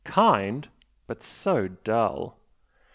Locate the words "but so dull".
1.05-2.39